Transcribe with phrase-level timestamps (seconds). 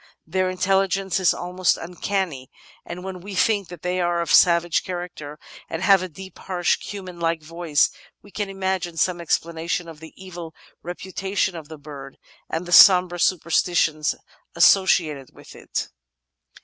[0.25, 2.49] Their intelligence is almost uncanny,
[2.87, 5.37] and when we think that they are of savage character
[5.69, 7.91] and have a deep, harsh, hu man like voice,
[8.23, 12.17] we can imagine some explanation of the evil repu tation of the bird,
[12.49, 14.15] and the sombre superstitions
[14.55, 15.89] associated with it.